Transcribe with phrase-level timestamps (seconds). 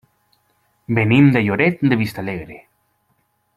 [0.99, 2.61] Venim de Lloret de Vistalegre.